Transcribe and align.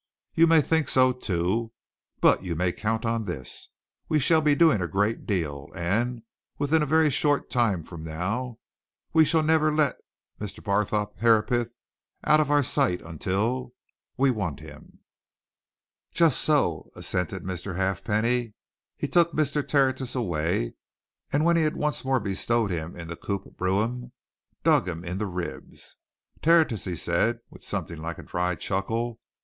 You 0.33 0.47
may 0.47 0.61
think 0.61 0.89
so, 0.89 1.11
too. 1.13 1.73
But 2.21 2.41
you 2.41 2.55
may 2.55 2.71
count 2.71 3.05
on 3.05 3.25
this 3.25 3.69
we 4.09 4.17
shall 4.17 4.41
be 4.41 4.55
doing 4.55 4.81
a 4.81 4.87
great 4.87 5.27
deal, 5.27 5.67
and 5.75 6.23
within 6.57 6.81
a 6.81 6.87
very 6.87 7.11
short 7.11 7.51
time 7.51 7.83
from 7.83 8.03
now 8.03 8.57
we 9.13 9.23
shall 9.23 9.43
never 9.43 9.71
let 9.71 10.01
Mr. 10.39 10.63
Barthorpe 10.63 11.19
Herapath 11.19 11.75
out 12.23 12.39
of 12.39 12.49
our 12.49 12.63
sight 12.63 12.99
until 13.03 13.75
we 14.17 14.31
want 14.31 14.59
him." 14.59 15.01
"Just 16.11 16.41
so," 16.41 16.89
assented 16.95 17.43
Mr. 17.43 17.75
Halfpenny. 17.75 18.55
He 18.97 19.07
took 19.07 19.33
Mr. 19.33 19.61
Tertius 19.67 20.15
away, 20.15 20.73
and 21.31 21.45
when 21.45 21.57
he 21.57 21.61
had 21.61 21.75
once 21.77 22.03
more 22.03 22.19
bestowed 22.19 22.71
him 22.71 22.95
in 22.95 23.07
the 23.07 23.15
coupé 23.15 23.55
brougham, 23.55 24.13
dug 24.63 24.89
him 24.89 25.05
in 25.05 25.19
the 25.19 25.27
ribs. 25.27 25.97
"Tertius!" 26.41 26.85
he 26.85 26.95
said, 26.95 27.41
with 27.51 27.61
something 27.63 28.01
like 28.01 28.17
a 28.17 28.23
dry 28.23 28.55
chuckle. 28.55 29.19